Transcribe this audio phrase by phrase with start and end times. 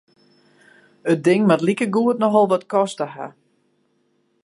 [1.11, 3.27] It ding moat likegoed nochal wat koste ha.